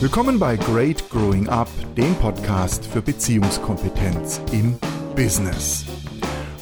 [0.00, 4.78] Willkommen bei Great Growing Up, dem Podcast für Beziehungskompetenz im
[5.14, 5.84] Business.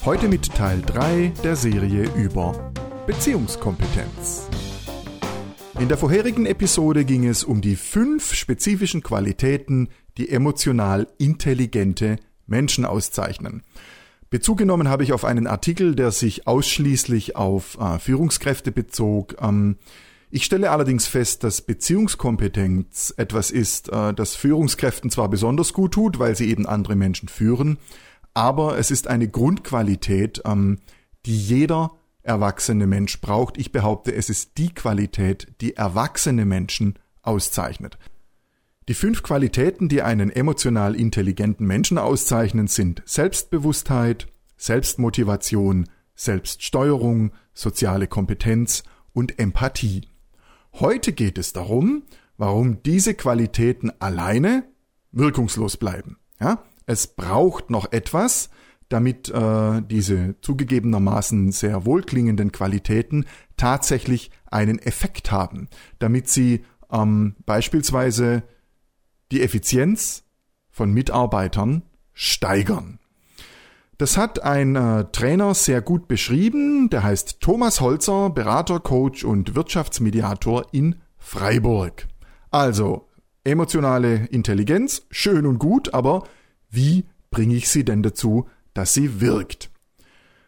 [0.05, 2.73] Heute mit Teil 3 der Serie über
[3.07, 4.49] Beziehungskompetenz.
[5.79, 12.17] In der vorherigen Episode ging es um die fünf spezifischen Qualitäten, die emotional intelligente
[12.49, 13.63] Menschen auszeichnen.
[14.31, 19.37] Bezug genommen habe ich auf einen Artikel, der sich ausschließlich auf äh, Führungskräfte bezog.
[19.41, 19.77] Ähm,
[20.31, 26.19] ich stelle allerdings fest, dass Beziehungskompetenz etwas ist, äh, das Führungskräften zwar besonders gut tut,
[26.19, 27.79] weil sie eben andere Menschen führen,
[28.35, 30.79] aber es ist eine Grundqualität, ähm,
[31.27, 33.59] die jeder erwachsene Mensch braucht.
[33.59, 37.99] Ich behaupte, es ist die Qualität, die erwachsene Menschen auszeichnet.
[38.89, 48.83] Die fünf Qualitäten, die einen emotional intelligenten Menschen auszeichnen, sind Selbstbewusstheit, Selbstmotivation, Selbststeuerung, soziale Kompetenz
[49.13, 50.09] und Empathie.
[50.75, 52.05] Heute geht es darum,
[52.37, 54.65] warum diese Qualitäten alleine
[55.13, 56.19] wirkungslos bleiben.
[56.41, 56.63] Ja?
[56.87, 58.51] Es braucht noch etwas,
[58.89, 68.45] damit äh, diese zugegebenermaßen sehr wohlklingenden Qualitäten tatsächlich einen Effekt haben, damit sie ähm, beispielsweise
[69.31, 70.25] die Effizienz
[70.71, 71.83] von Mitarbeitern
[72.15, 72.99] steigern.
[73.99, 79.57] Das hat ein äh, Trainer sehr gut beschrieben, der heißt Thomas Holzer, Berater, Coach und
[79.57, 82.07] Wirtschaftsmediator in Freiburg.
[82.53, 83.09] Also,
[83.43, 86.23] emotionale Intelligenz, schön und gut, aber
[86.71, 89.69] wie bringe ich sie denn dazu, dass sie wirkt?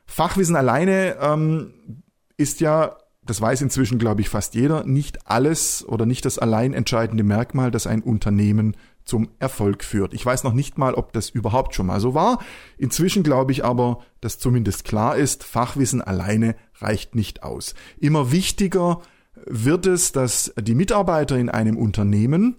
[0.06, 2.04] Fachwissen alleine ähm,
[2.36, 2.96] ist ja
[3.30, 7.70] das weiß inzwischen, glaube ich, fast jeder, nicht alles oder nicht das allein entscheidende Merkmal,
[7.70, 10.14] das ein Unternehmen zum Erfolg führt.
[10.14, 12.38] Ich weiß noch nicht mal, ob das überhaupt schon mal so war.
[12.78, 17.74] Inzwischen glaube ich aber, dass zumindest klar ist, Fachwissen alleine reicht nicht aus.
[17.98, 19.00] Immer wichtiger
[19.46, 22.56] wird es, dass die Mitarbeiter in einem Unternehmen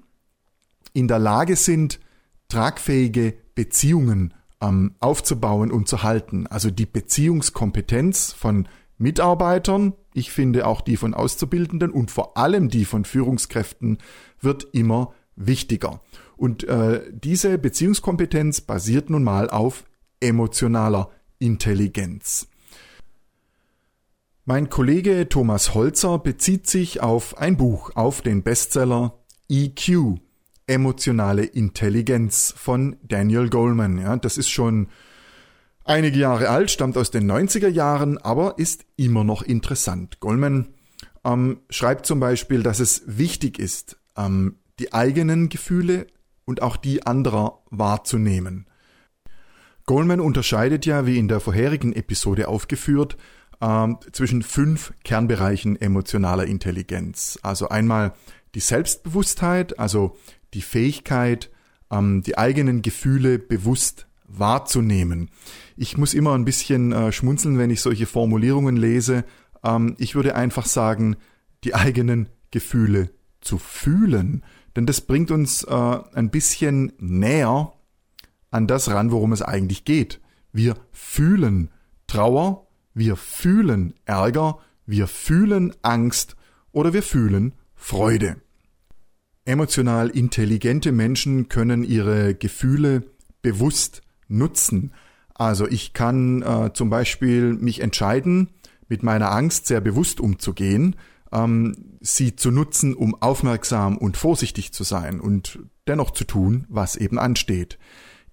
[0.93, 1.99] in der Lage sind,
[2.49, 6.47] tragfähige Beziehungen ähm, aufzubauen und zu halten.
[6.47, 8.67] Also die Beziehungskompetenz von
[8.97, 13.97] Mitarbeitern, ich finde auch die von Auszubildenden und vor allem die von Führungskräften
[14.39, 16.01] wird immer wichtiger.
[16.41, 19.83] Und äh, diese Beziehungskompetenz basiert nun mal auf
[20.21, 22.47] emotionaler Intelligenz.
[24.45, 29.19] Mein Kollege Thomas Holzer bezieht sich auf ein Buch, auf den Bestseller
[29.49, 30.17] EQ,
[30.65, 33.99] emotionale Intelligenz von Daniel Goleman.
[33.99, 34.87] Ja, das ist schon
[35.83, 40.19] Einige Jahre alt, stammt aus den 90er Jahren, aber ist immer noch interessant.
[40.19, 40.69] Goldman
[41.23, 46.07] ähm, schreibt zum Beispiel, dass es wichtig ist, ähm, die eigenen Gefühle
[46.45, 48.67] und auch die anderer wahrzunehmen.
[49.85, 53.17] Goldman unterscheidet ja, wie in der vorherigen Episode aufgeführt,
[53.61, 57.39] ähm, zwischen fünf Kernbereichen emotionaler Intelligenz.
[57.41, 58.13] Also einmal
[58.55, 60.17] die Selbstbewusstheit, also
[60.53, 61.49] die Fähigkeit,
[61.91, 65.29] ähm, die eigenen Gefühle bewusst wahrzunehmen.
[65.75, 69.25] Ich muss immer ein bisschen äh, schmunzeln, wenn ich solche Formulierungen lese.
[69.63, 71.17] Ähm, ich würde einfach sagen,
[71.63, 74.43] die eigenen Gefühle zu fühlen.
[74.75, 77.73] Denn das bringt uns äh, ein bisschen näher
[78.51, 80.21] an das ran, worum es eigentlich geht.
[80.51, 81.69] Wir fühlen
[82.07, 86.35] Trauer, wir fühlen Ärger, wir fühlen Angst
[86.71, 88.37] oder wir fühlen Freude.
[89.45, 93.03] Emotional intelligente Menschen können ihre Gefühle
[93.41, 94.93] bewusst nutzen.
[95.33, 98.49] Also ich kann äh, zum Beispiel mich entscheiden,
[98.87, 100.95] mit meiner Angst sehr bewusst umzugehen,
[101.31, 106.95] ähm, sie zu nutzen, um aufmerksam und vorsichtig zu sein und dennoch zu tun, was
[106.95, 107.77] eben ansteht.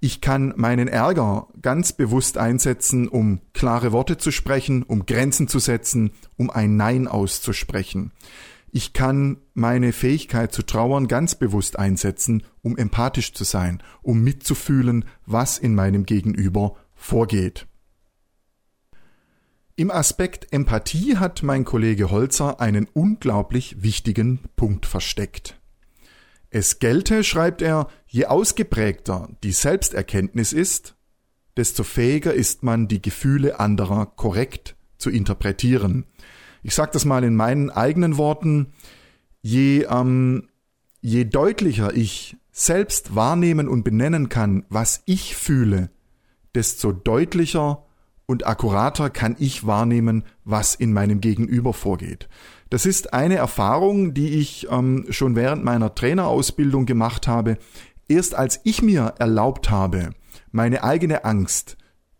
[0.01, 5.59] Ich kann meinen Ärger ganz bewusst einsetzen, um klare Worte zu sprechen, um Grenzen zu
[5.59, 8.13] setzen, um ein Nein auszusprechen.
[8.71, 15.05] Ich kann meine Fähigkeit zu trauern ganz bewusst einsetzen, um empathisch zu sein, um mitzufühlen,
[15.27, 17.67] was in meinem Gegenüber vorgeht.
[19.79, 25.59] Im Aspekt Empathie hat mein Kollege Holzer einen unglaublich wichtigen Punkt versteckt.
[26.51, 30.97] Es gelte, schreibt er, je ausgeprägter die Selbsterkenntnis ist,
[31.57, 36.05] desto fähiger ist man, die Gefühle anderer korrekt zu interpretieren
[36.63, 38.73] ich sage das mal in meinen eigenen Worten,
[39.41, 40.49] je, ähm,
[41.01, 45.91] je deutlicher ich selbst wahrnehmen und benennen kann, was ich fühle,
[46.55, 47.87] desto deutlicher
[48.29, 52.29] und akkurater kann ich wahrnehmen, was in meinem Gegenüber vorgeht.
[52.69, 57.57] Das ist eine Erfahrung, die ich ähm, schon während meiner Trainerausbildung gemacht habe.
[58.07, 60.11] Erst als ich mir erlaubt habe,
[60.53, 61.79] meine eigene Angst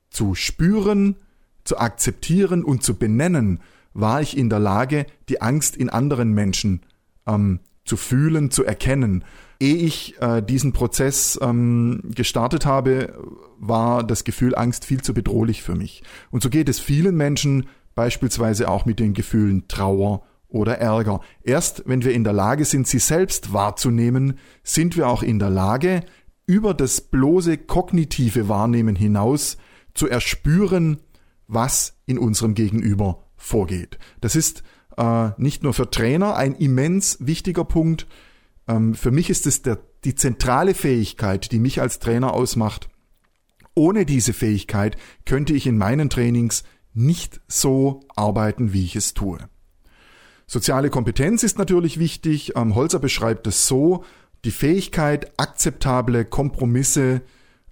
[0.09, 1.17] zu spüren,
[1.65, 3.61] zu akzeptieren und zu benennen,
[3.93, 6.81] war ich in der Lage, die Angst in anderen Menschen
[7.27, 9.25] ähm, zu fühlen, zu erkennen.
[9.61, 13.19] Ehe ich äh, diesen Prozess ähm, gestartet habe,
[13.59, 16.03] war das Gefühl Angst viel zu bedrohlich für mich.
[16.31, 21.21] Und so geht es vielen Menschen, beispielsweise auch mit den Gefühlen Trauer oder Ärger.
[21.43, 25.51] Erst wenn wir in der Lage sind, sie selbst wahrzunehmen, sind wir auch in der
[25.51, 26.05] Lage,
[26.47, 29.59] über das bloße kognitive Wahrnehmen hinaus
[29.95, 31.01] zu erspüren,
[31.47, 33.99] was in unserem Gegenüber vorgeht.
[34.21, 34.63] Das ist
[34.97, 38.07] äh, nicht nur für Trainer ein immens wichtiger Punkt.
[38.69, 42.89] Ähm, für mich ist es der, die zentrale Fähigkeit, die mich als Trainer ausmacht.
[43.75, 49.39] Ohne diese Fähigkeit könnte ich in meinen Trainings nicht so arbeiten, wie ich es tue.
[50.47, 52.57] Soziale Kompetenz ist natürlich wichtig.
[52.57, 54.05] Ähm, Holzer beschreibt es so,
[54.45, 57.23] die Fähigkeit, akzeptable Kompromisse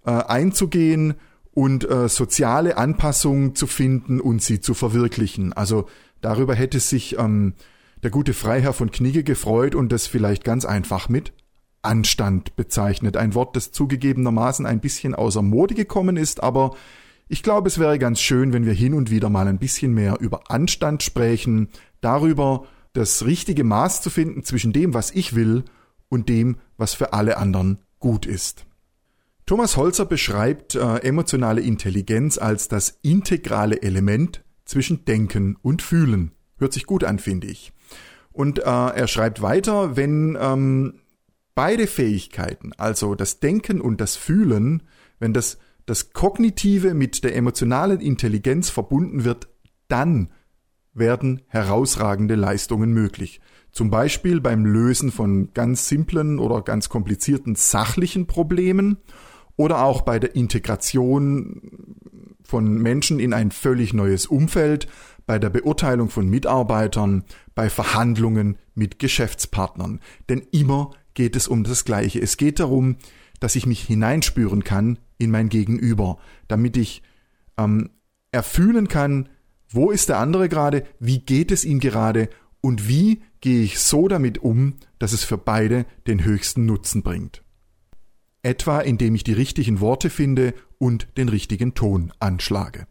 [0.04, 1.14] äh, einzugehen
[1.52, 5.52] und äh, soziale Anpassungen zu finden und sie zu verwirklichen.
[5.52, 5.88] Also
[6.20, 7.54] darüber hätte sich ähm,
[8.02, 11.32] der gute Freiherr von Knigge gefreut und das vielleicht ganz einfach mit
[11.82, 13.16] Anstand bezeichnet.
[13.16, 16.76] Ein Wort, das zugegebenermaßen ein bisschen außer Mode gekommen ist, aber
[17.28, 20.18] ich glaube, es wäre ganz schön, wenn wir hin und wieder mal ein bisschen mehr
[20.20, 21.68] über Anstand sprechen,
[22.00, 25.64] darüber das richtige Maß zu finden zwischen dem, was ich will
[26.08, 28.66] und dem, was für alle anderen gut ist.
[29.44, 36.32] Thomas Holzer beschreibt äh, emotionale Intelligenz als das integrale Element zwischen Denken und Fühlen.
[36.58, 37.72] Hört sich gut an, finde ich.
[38.36, 41.00] Und äh, er schreibt weiter, wenn ähm,
[41.54, 44.82] beide Fähigkeiten, also das Denken und das Fühlen,
[45.18, 45.56] wenn das,
[45.86, 49.48] das Kognitive mit der emotionalen Intelligenz verbunden wird,
[49.88, 50.28] dann
[50.92, 53.40] werden herausragende Leistungen möglich.
[53.72, 58.98] Zum Beispiel beim Lösen von ganz simplen oder ganz komplizierten sachlichen Problemen
[59.56, 61.62] oder auch bei der Integration
[62.42, 64.88] von Menschen in ein völlig neues Umfeld,
[65.26, 67.24] bei der Beurteilung von Mitarbeitern,
[67.54, 70.00] bei Verhandlungen mit Geschäftspartnern.
[70.28, 72.20] Denn immer geht es um das Gleiche.
[72.20, 72.96] Es geht darum,
[73.40, 76.18] dass ich mich hineinspüren kann in mein Gegenüber,
[76.48, 77.02] damit ich
[77.58, 77.90] ähm,
[78.32, 79.28] erfühlen kann,
[79.68, 82.28] wo ist der andere gerade, wie geht es ihm gerade
[82.60, 87.42] und wie gehe ich so damit um, dass es für beide den höchsten Nutzen bringt.
[88.42, 92.86] Etwa indem ich die richtigen Worte finde und den richtigen Ton anschlage.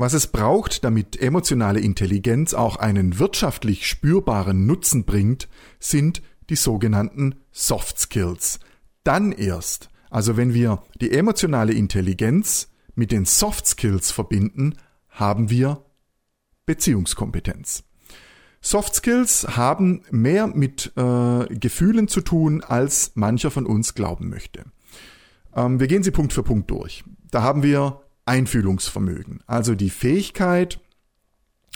[0.00, 5.46] Was es braucht, damit emotionale Intelligenz auch einen wirtschaftlich spürbaren Nutzen bringt,
[5.78, 8.60] sind die sogenannten Soft Skills.
[9.04, 14.76] Dann erst, also wenn wir die emotionale Intelligenz mit den Soft Skills verbinden,
[15.10, 15.84] haben wir
[16.64, 17.84] Beziehungskompetenz.
[18.62, 24.64] Soft Skills haben mehr mit äh, Gefühlen zu tun, als mancher von uns glauben möchte.
[25.54, 27.04] Ähm, wir gehen sie Punkt für Punkt durch.
[27.30, 30.80] Da haben wir Einfühlungsvermögen, also die Fähigkeit,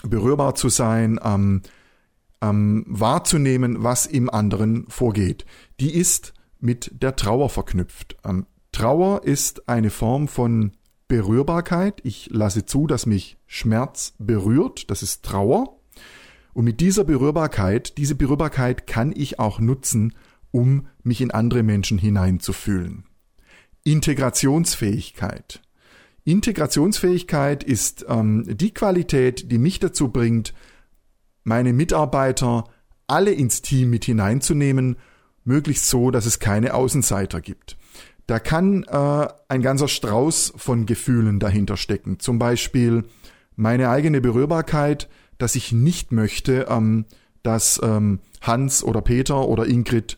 [0.03, 1.61] berührbar zu sein, ähm,
[2.41, 5.45] ähm, wahrzunehmen, was im anderen vorgeht.
[5.79, 8.17] Die ist mit der Trauer verknüpft.
[8.23, 10.73] Ähm, Trauer ist eine Form von
[11.07, 12.01] Berührbarkeit.
[12.03, 14.89] Ich lasse zu, dass mich Schmerz berührt.
[14.91, 15.79] Das ist Trauer.
[16.53, 20.13] Und mit dieser Berührbarkeit, diese Berührbarkeit kann ich auch nutzen,
[20.51, 23.05] um mich in andere Menschen hineinzufühlen.
[23.83, 25.61] Integrationsfähigkeit.
[26.25, 30.53] Integrationsfähigkeit ist ähm, die Qualität, die mich dazu bringt,
[31.43, 32.65] meine Mitarbeiter
[33.07, 34.97] alle ins Team mit hineinzunehmen,
[35.43, 37.77] möglichst so, dass es keine Außenseiter gibt.
[38.25, 42.19] Da kann äh, ein ganzer Strauß von Gefühlen dahinter stecken.
[42.19, 43.03] Zum Beispiel
[43.55, 47.05] meine eigene Berührbarkeit, dass ich nicht möchte, ähm,
[47.43, 50.17] dass ähm, Hans oder Peter oder Ingrid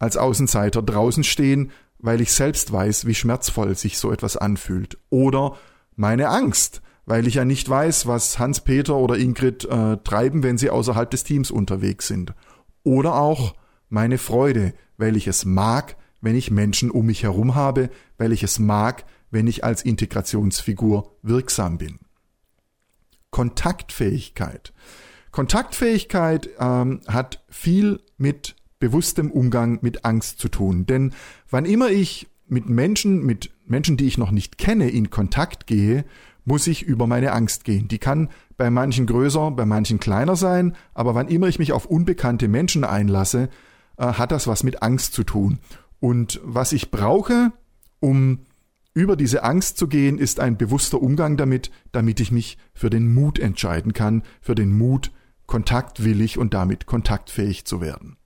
[0.00, 4.98] als Außenseiter draußen stehen, weil ich selbst weiß, wie schmerzvoll sich so etwas anfühlt.
[5.10, 5.56] Oder
[5.96, 10.58] meine Angst, weil ich ja nicht weiß, was Hans, Peter oder Ingrid äh, treiben, wenn
[10.58, 12.34] sie außerhalb des Teams unterwegs sind.
[12.84, 13.54] Oder auch
[13.88, 18.42] meine Freude, weil ich es mag, wenn ich Menschen um mich herum habe, weil ich
[18.42, 21.98] es mag, wenn ich als Integrationsfigur wirksam bin.
[23.30, 24.72] Kontaktfähigkeit.
[25.30, 30.86] Kontaktfähigkeit ähm, hat viel mit bewusstem Umgang mit Angst zu tun.
[30.86, 31.12] Denn
[31.50, 36.04] wann immer ich mit Menschen, mit Menschen, die ich noch nicht kenne, in Kontakt gehe,
[36.44, 37.88] muss ich über meine Angst gehen.
[37.88, 41.84] Die kann bei manchen größer, bei manchen kleiner sein, aber wann immer ich mich auf
[41.84, 43.50] unbekannte Menschen einlasse,
[43.98, 45.58] äh, hat das was mit Angst zu tun.
[46.00, 47.52] Und was ich brauche,
[48.00, 48.40] um
[48.94, 53.12] über diese Angst zu gehen, ist ein bewusster Umgang damit, damit ich mich für den
[53.12, 55.12] Mut entscheiden kann, für den Mut,
[55.46, 58.16] kontaktwillig und damit kontaktfähig zu werden.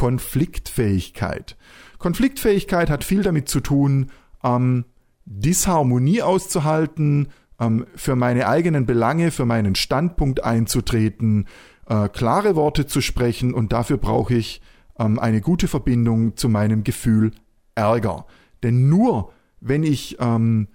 [0.00, 1.58] Konfliktfähigkeit.
[1.98, 4.10] Konfliktfähigkeit hat viel damit zu tun,
[4.42, 4.86] ähm,
[5.26, 7.28] Disharmonie auszuhalten,
[7.60, 11.48] ähm, für meine eigenen Belange, für meinen Standpunkt einzutreten,
[11.86, 14.62] äh, klare Worte zu sprechen und dafür brauche ich
[14.98, 17.32] ähm, eine gute Verbindung zu meinem Gefühl
[17.74, 18.24] Ärger.
[18.62, 20.68] Denn nur wenn ich ähm,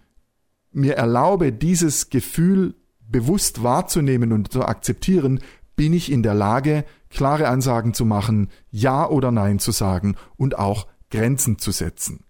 [0.72, 5.39] mir erlaube, dieses Gefühl bewusst wahrzunehmen und zu akzeptieren,
[5.75, 10.60] bin ich in der Lage, klare Ansagen zu machen, Ja oder Nein zu sagen und
[10.60, 12.25] auch Grenzen zu setzen.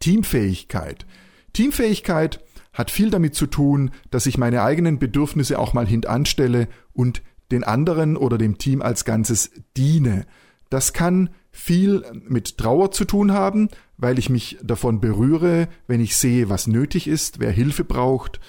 [0.00, 1.06] Teamfähigkeit.
[1.52, 7.22] Teamfähigkeit hat viel damit zu tun, dass ich meine eigenen Bedürfnisse auch mal hintanstelle und
[7.52, 10.26] den anderen oder dem Team als Ganzes diene.
[10.70, 16.16] Das kann viel mit Trauer zu tun haben, weil ich mich davon berühre, wenn ich
[16.16, 18.40] sehe, was nötig ist, wer Hilfe braucht,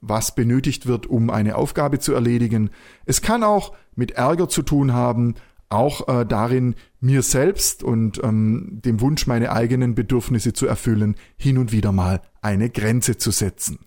[0.00, 2.70] was benötigt wird, um eine Aufgabe zu erledigen.
[3.04, 5.34] Es kann auch mit Ärger zu tun haben,
[5.68, 11.58] auch äh, darin, mir selbst und ähm, dem Wunsch, meine eigenen Bedürfnisse zu erfüllen, hin
[11.58, 13.78] und wieder mal eine Grenze zu setzen.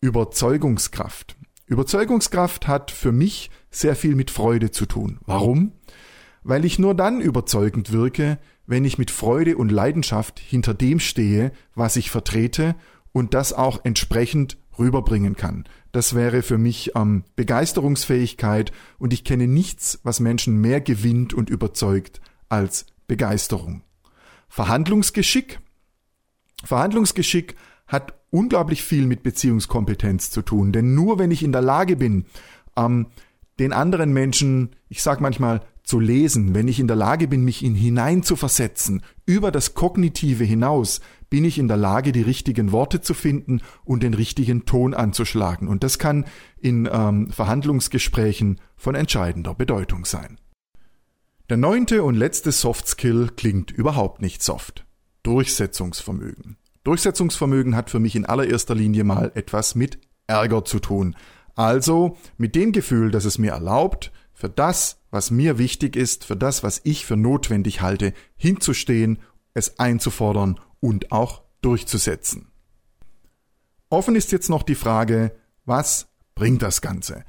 [0.00, 1.36] Überzeugungskraft.
[1.66, 5.18] Überzeugungskraft hat für mich sehr viel mit Freude zu tun.
[5.26, 5.72] Warum?
[6.44, 11.52] Weil ich nur dann überzeugend wirke, wenn ich mit Freude und Leidenschaft hinter dem stehe,
[11.74, 12.74] was ich vertrete
[13.12, 15.64] und das auch entsprechend rüberbringen kann.
[15.92, 21.50] Das wäre für mich ähm, Begeisterungsfähigkeit und ich kenne nichts, was Menschen mehr gewinnt und
[21.50, 23.82] überzeugt als Begeisterung.
[24.48, 25.60] Verhandlungsgeschick.
[26.64, 31.96] Verhandlungsgeschick hat unglaublich viel mit Beziehungskompetenz zu tun, denn nur wenn ich in der Lage
[31.96, 32.26] bin,
[32.76, 33.06] ähm,
[33.58, 37.64] den anderen Menschen, ich sag manchmal, zu lesen, wenn ich in der Lage bin, mich
[37.64, 42.72] in hinein zu versetzen, über das Kognitive hinaus, bin ich in der Lage, die richtigen
[42.72, 45.66] Worte zu finden und den richtigen Ton anzuschlagen.
[45.66, 46.26] Und das kann
[46.60, 50.38] in ähm, Verhandlungsgesprächen von entscheidender Bedeutung sein.
[51.48, 54.84] Der neunte und letzte Soft Skill klingt überhaupt nicht soft.
[55.22, 56.58] Durchsetzungsvermögen.
[56.84, 61.16] Durchsetzungsvermögen hat für mich in allererster Linie mal etwas mit Ärger zu tun.
[61.54, 66.36] Also mit dem Gefühl, dass es mir erlaubt, für das, was mir wichtig ist, für
[66.36, 69.18] das, was ich für notwendig halte, hinzustehen,
[69.54, 72.50] es einzufordern und auch durchzusetzen.
[73.90, 75.32] Offen ist jetzt noch die Frage,
[75.64, 77.24] was bringt das Ganze?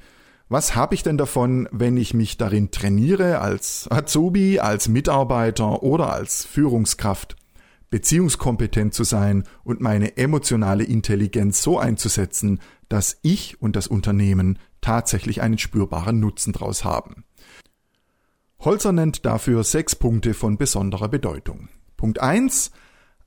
[0.48, 6.12] Was habe ich denn davon, wenn ich mich darin trainiere, als Azubi, als Mitarbeiter oder
[6.12, 7.36] als Führungskraft,
[7.88, 15.40] beziehungskompetent zu sein und meine emotionale Intelligenz so einzusetzen, dass ich und das Unternehmen tatsächlich
[15.40, 17.24] einen spürbaren Nutzen daraus haben.
[18.62, 21.70] Holzer nennt dafür sechs Punkte von besonderer Bedeutung.
[21.96, 22.70] Punkt eins: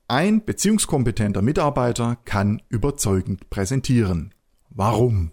[0.06, 4.32] Ein beziehungskompetenter Mitarbeiter kann überzeugend präsentieren.
[4.70, 5.32] Warum?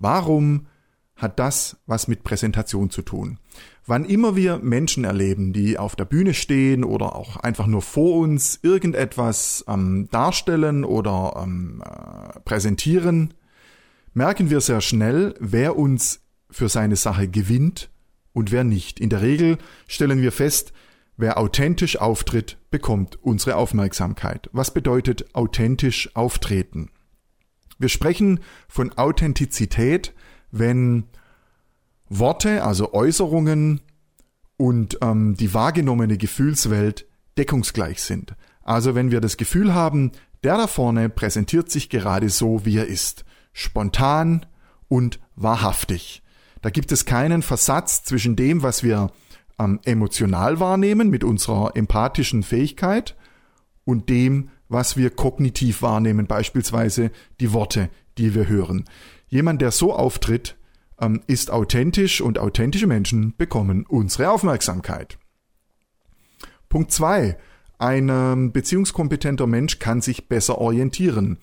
[0.00, 0.66] Warum
[1.14, 3.38] hat das was mit Präsentation zu tun?
[3.86, 8.16] Wann immer wir Menschen erleben, die auf der Bühne stehen oder auch einfach nur vor
[8.18, 13.34] uns irgendetwas ähm, darstellen oder ähm, äh, präsentieren,
[14.14, 17.88] merken wir sehr schnell, wer uns für seine Sache gewinnt
[18.32, 19.00] und wer nicht.
[19.00, 20.72] In der Regel stellen wir fest,
[21.16, 24.48] wer authentisch auftritt, bekommt unsere Aufmerksamkeit.
[24.52, 26.90] Was bedeutet authentisch auftreten?
[27.78, 30.14] Wir sprechen von Authentizität,
[30.50, 31.04] wenn
[32.08, 33.80] Worte, also Äußerungen
[34.56, 37.06] und ähm, die wahrgenommene Gefühlswelt
[37.36, 38.34] deckungsgleich sind.
[38.62, 42.86] Also wenn wir das Gefühl haben, der da vorne präsentiert sich gerade so, wie er
[42.86, 44.46] ist spontan
[44.88, 46.22] und wahrhaftig.
[46.60, 49.10] Da gibt es keinen Versatz zwischen dem, was wir
[49.58, 53.16] ähm, emotional wahrnehmen mit unserer empathischen Fähigkeit
[53.84, 57.10] und dem, was wir kognitiv wahrnehmen, beispielsweise
[57.40, 58.84] die Worte, die wir hören.
[59.28, 60.56] Jemand, der so auftritt,
[61.00, 65.18] ähm, ist authentisch und authentische Menschen bekommen unsere Aufmerksamkeit.
[66.68, 67.38] Punkt zwei:
[67.78, 71.38] Ein ähm, beziehungskompetenter Mensch kann sich besser orientieren.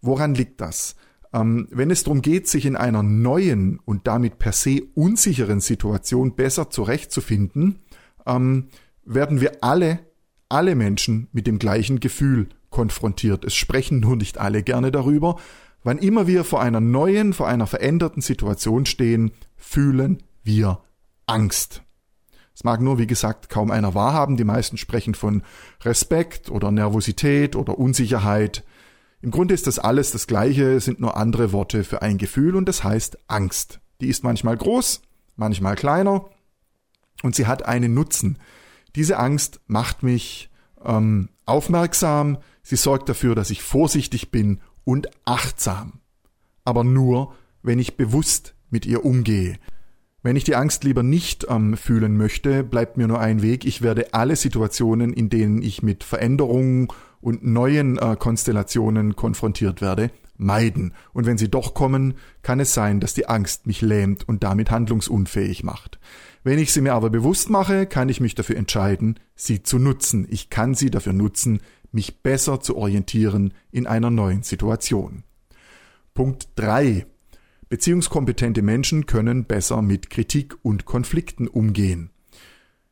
[0.00, 0.96] Woran liegt das?
[1.32, 6.34] Ähm, wenn es darum geht, sich in einer neuen und damit per se unsicheren Situation
[6.34, 7.80] besser zurechtzufinden,
[8.26, 8.68] ähm,
[9.04, 10.00] werden wir alle,
[10.48, 13.44] alle Menschen mit dem gleichen Gefühl konfrontiert.
[13.44, 15.36] Es sprechen nur nicht alle gerne darüber.
[15.82, 20.80] Wann immer wir vor einer neuen, vor einer veränderten Situation stehen, fühlen wir
[21.26, 21.82] Angst.
[22.54, 24.36] Es mag nur, wie gesagt, kaum einer wahrhaben.
[24.36, 25.42] Die meisten sprechen von
[25.82, 28.64] Respekt oder Nervosität oder Unsicherheit.
[29.22, 32.66] Im Grunde ist das alles das Gleiche, sind nur andere Worte für ein Gefühl und
[32.66, 33.80] das heißt Angst.
[34.00, 35.02] Die ist manchmal groß,
[35.36, 36.24] manchmal kleiner
[37.22, 38.38] und sie hat einen Nutzen.
[38.96, 40.50] Diese Angst macht mich
[40.82, 46.00] ähm, aufmerksam, sie sorgt dafür, dass ich vorsichtig bin und achtsam.
[46.64, 49.58] Aber nur, wenn ich bewusst mit ihr umgehe.
[50.22, 53.64] Wenn ich die Angst lieber nicht ähm, fühlen möchte, bleibt mir nur ein Weg.
[53.64, 56.88] Ich werde alle Situationen, in denen ich mit Veränderungen
[57.20, 60.92] und neuen äh, Konstellationen konfrontiert werde, meiden.
[61.12, 64.70] Und wenn sie doch kommen, kann es sein, dass die Angst mich lähmt und damit
[64.70, 65.98] handlungsunfähig macht.
[66.42, 70.26] Wenn ich sie mir aber bewusst mache, kann ich mich dafür entscheiden, sie zu nutzen.
[70.30, 71.60] Ich kann sie dafür nutzen,
[71.92, 75.24] mich besser zu orientieren in einer neuen Situation.
[76.14, 77.06] Punkt drei:
[77.70, 82.10] Beziehungskompetente Menschen können besser mit Kritik und Konflikten umgehen.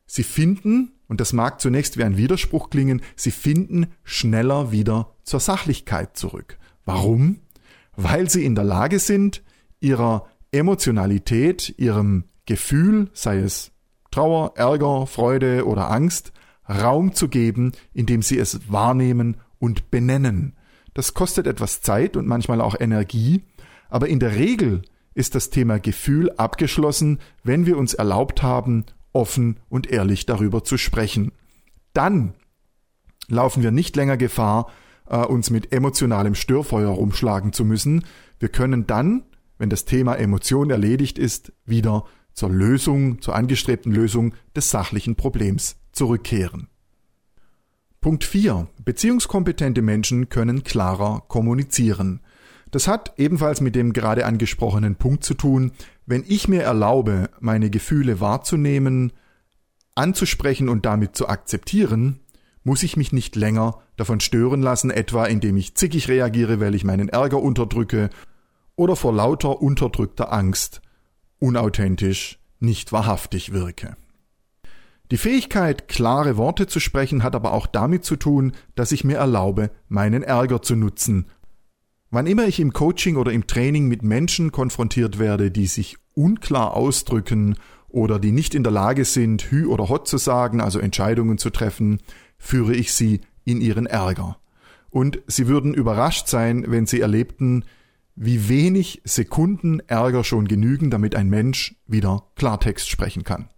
[0.06, 5.40] Sie finden, und das mag zunächst wie ein Widerspruch klingen, sie finden schneller wieder zur
[5.40, 6.58] Sachlichkeit zurück.
[6.84, 7.40] Warum?
[7.96, 9.42] Weil sie in der Lage sind,
[9.80, 13.72] ihrer Emotionalität, ihrem Gefühl, sei es
[14.12, 16.32] Trauer, Ärger, Freude oder Angst,
[16.68, 20.56] Raum zu geben, indem sie es wahrnehmen und benennen.
[20.94, 23.42] Das kostet etwas Zeit und manchmal auch Energie,
[23.88, 24.82] aber in der Regel
[25.14, 30.78] ist das Thema Gefühl abgeschlossen, wenn wir uns erlaubt haben, offen und ehrlich darüber zu
[30.78, 31.32] sprechen.
[31.92, 32.34] Dann
[33.28, 34.70] laufen wir nicht länger Gefahr,
[35.06, 38.04] äh, uns mit emotionalem Störfeuer rumschlagen zu müssen.
[38.38, 39.24] Wir können dann,
[39.58, 45.76] wenn das Thema Emotion erledigt ist, wieder zur Lösung, zur angestrebten Lösung des sachlichen Problems
[45.92, 46.68] zurückkehren.
[48.00, 48.68] Punkt 4.
[48.84, 52.20] Beziehungskompetente Menschen können klarer kommunizieren.
[52.70, 55.72] Das hat ebenfalls mit dem gerade angesprochenen Punkt zu tun,
[56.06, 59.12] wenn ich mir erlaube, meine Gefühle wahrzunehmen,
[59.94, 62.20] anzusprechen und damit zu akzeptieren,
[62.64, 66.84] muss ich mich nicht länger davon stören lassen, etwa indem ich zickig reagiere, weil ich
[66.84, 68.10] meinen Ärger unterdrücke
[68.76, 70.82] oder vor lauter unterdrückter Angst
[71.38, 73.96] unauthentisch, nicht wahrhaftig wirke.
[75.10, 79.16] Die Fähigkeit, klare Worte zu sprechen, hat aber auch damit zu tun, dass ich mir
[79.16, 81.26] erlaube, meinen Ärger zu nutzen.
[82.10, 86.74] Wann immer ich im Coaching oder im Training mit Menschen konfrontiert werde, die sich unklar
[86.74, 87.56] ausdrücken
[87.88, 91.50] oder die nicht in der Lage sind, Hü oder Hot zu sagen, also Entscheidungen zu
[91.50, 92.00] treffen,
[92.38, 94.38] führe ich sie in ihren Ärger.
[94.90, 97.64] Und sie würden überrascht sein, wenn sie erlebten,
[98.14, 103.48] wie wenig Sekunden Ärger schon genügen, damit ein Mensch wieder Klartext sprechen kann.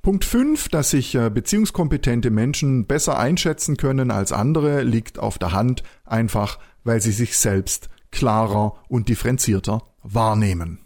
[0.00, 5.50] Punkt 5, dass sich äh, beziehungskompetente Menschen besser einschätzen können als andere, liegt auf der
[5.50, 10.78] Hand, einfach weil sie sich selbst klarer und differenzierter wahrnehmen.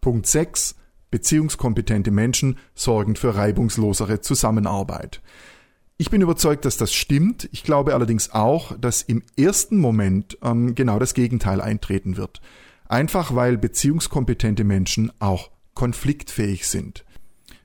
[0.00, 0.74] Punkt 6,
[1.10, 5.22] beziehungskompetente Menschen sorgen für reibungslosere Zusammenarbeit.
[5.98, 7.48] Ich bin überzeugt, dass das stimmt.
[7.52, 12.40] Ich glaube allerdings auch, dass im ersten Moment ähm, genau das Gegenteil eintreten wird.
[12.88, 17.04] Einfach weil beziehungskompetente Menschen auch konfliktfähig sind.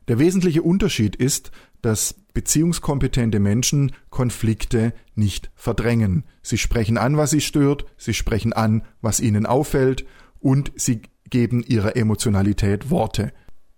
[0.08, 6.24] Der wesentliche Unterschied ist, dass beziehungskompetente Menschen Konflikte nicht verdrängen.
[6.42, 10.06] Sie sprechen an, was sie stört, sie sprechen an, was ihnen auffällt
[10.40, 13.34] und sie geben ihrer Emotionalität Worte.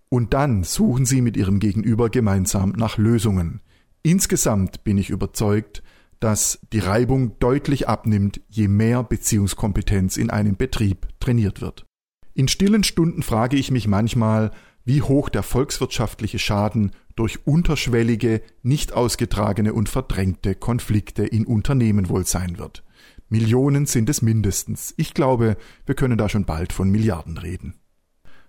[0.09, 3.61] Und dann suchen sie mit ihrem Gegenüber gemeinsam nach Lösungen.
[4.03, 5.81] Insgesamt bin ich überzeugt,
[6.19, 11.85] dass die Reibung deutlich abnimmt, je mehr Beziehungskompetenz in einem Betrieb trainiert wird.
[12.33, 14.51] In stillen Stunden frage ich mich manchmal,
[14.85, 22.25] wie hoch der volkswirtschaftliche Schaden durch unterschwellige, nicht ausgetragene und verdrängte Konflikte in Unternehmen wohl
[22.25, 22.83] sein wird.
[23.29, 24.93] Millionen sind es mindestens.
[24.97, 27.75] Ich glaube, wir können da schon bald von Milliarden reden.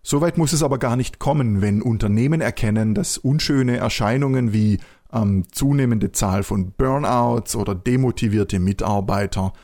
[0.02, 4.78] Soweit muss es aber gar nicht kommen, wenn Unternehmen erkennen, dass unschöne Erscheinungen wie
[5.10, 9.54] ähm, zunehmende Zahl von Burnouts oder demotivierte Mitarbeiter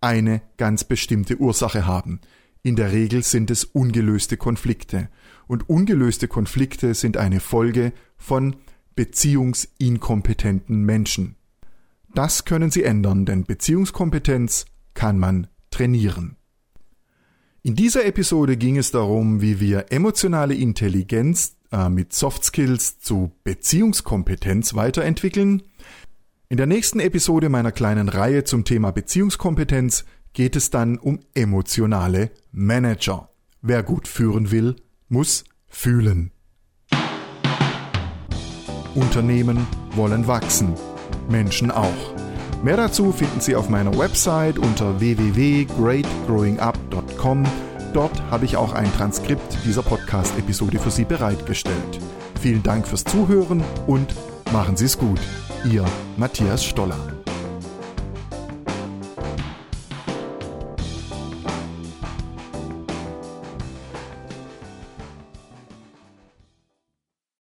[0.00, 2.20] eine ganz bestimmte Ursache haben.
[2.62, 5.08] In der Regel sind es ungelöste Konflikte.
[5.46, 8.56] Und ungelöste Konflikte sind eine Folge von
[8.94, 11.36] beziehungsinkompetenten Menschen.
[12.14, 16.36] Das können sie ändern, denn Beziehungskompetenz kann man trainieren.
[17.62, 23.32] In dieser Episode ging es darum, wie wir emotionale Intelligenz äh, mit Soft Skills zu
[23.44, 25.62] Beziehungskompetenz weiterentwickeln.
[26.48, 32.30] In der nächsten Episode meiner kleinen Reihe zum Thema Beziehungskompetenz geht es dann um emotionale
[32.52, 33.30] Manager.
[33.62, 34.76] Wer gut führen will,
[35.08, 36.30] muss fühlen.
[38.96, 40.74] Unternehmen wollen wachsen,
[41.28, 41.86] Menschen auch.
[42.62, 47.44] Mehr dazu finden Sie auf meiner Website unter www.greatgrowingup.com
[47.96, 51.98] Dort habe ich auch ein Transkript dieser Podcast-Episode für Sie bereitgestellt.
[52.38, 54.14] Vielen Dank fürs Zuhören und
[54.52, 55.18] machen Sie es gut.
[55.64, 55.82] Ihr
[56.18, 57.15] Matthias Stoller.